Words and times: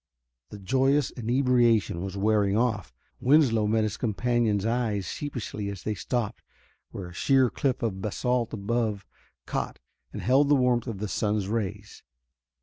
The 0.49 0.57
joyous 0.57 1.11
inebriation 1.11 2.03
was 2.03 2.17
wearing 2.17 2.57
off. 2.57 2.91
Winslow 3.19 3.67
met 3.67 3.83
his 3.83 3.97
companion's 3.97 4.65
eyes 4.65 5.05
sheepishly 5.05 5.69
as 5.69 5.83
they 5.83 5.93
stopped 5.93 6.41
where 6.89 7.09
a 7.09 7.13
sheer 7.13 7.51
cliff 7.51 7.83
of 7.83 8.01
basalt 8.01 8.51
above 8.51 9.05
caught 9.45 9.77
and 10.11 10.23
held 10.23 10.49
the 10.49 10.55
warmth 10.55 10.87
of 10.87 10.97
the 10.97 11.07
sun's 11.07 11.47
rays. 11.47 12.01